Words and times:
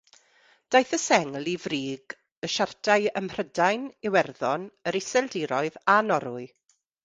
Daeth 0.75 0.93
y 0.97 0.99
sengl 1.03 1.49
i 1.51 1.53
frig 1.65 2.15
y 2.47 2.49
siartiau 2.55 3.07
ym 3.23 3.27
Mhrydain, 3.29 3.87
Iwerddon, 4.11 4.67
yr 4.93 5.01
Iseldiroedd 5.05 5.83
a 5.99 6.03
Norwy. 6.11 6.53